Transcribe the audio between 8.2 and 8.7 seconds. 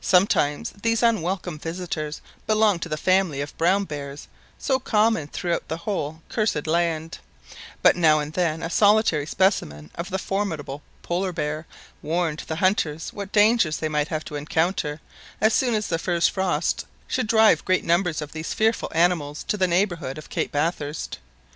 and then a